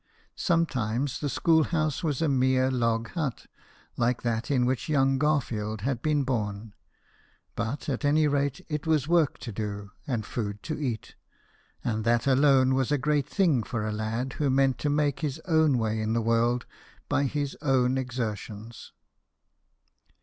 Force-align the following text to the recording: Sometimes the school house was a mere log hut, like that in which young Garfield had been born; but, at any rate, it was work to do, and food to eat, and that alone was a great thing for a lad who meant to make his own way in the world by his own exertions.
Sometimes 0.35 1.19
the 1.19 1.29
school 1.29 1.65
house 1.65 2.03
was 2.03 2.23
a 2.23 2.27
mere 2.27 2.71
log 2.71 3.09
hut, 3.09 3.45
like 3.97 4.23
that 4.23 4.49
in 4.49 4.65
which 4.65 4.89
young 4.89 5.19
Garfield 5.19 5.81
had 5.81 6.01
been 6.01 6.23
born; 6.23 6.73
but, 7.55 7.87
at 7.87 8.03
any 8.03 8.27
rate, 8.27 8.65
it 8.67 8.87
was 8.87 9.07
work 9.07 9.37
to 9.37 9.51
do, 9.51 9.91
and 10.07 10.25
food 10.25 10.63
to 10.63 10.75
eat, 10.79 11.13
and 11.83 12.03
that 12.03 12.25
alone 12.25 12.73
was 12.73 12.91
a 12.91 12.97
great 12.97 13.29
thing 13.29 13.61
for 13.61 13.85
a 13.87 13.91
lad 13.93 14.33
who 14.33 14.49
meant 14.49 14.79
to 14.79 14.89
make 14.89 15.19
his 15.19 15.39
own 15.45 15.77
way 15.77 15.99
in 16.01 16.13
the 16.13 16.21
world 16.23 16.65
by 17.07 17.25
his 17.25 17.55
own 17.61 17.95
exertions. 17.95 18.93